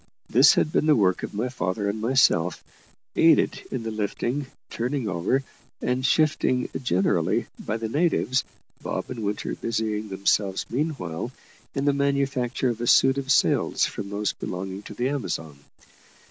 [0.27, 2.63] This had been the work of my father and myself,
[3.15, 5.43] aided in the lifting, turning over,
[5.79, 8.43] and shifting generally by the natives,
[8.81, 11.31] Bob and Winter busying themselves meanwhile
[11.75, 15.59] in the manufacture of a suit of sails from those belonging to the Amazon.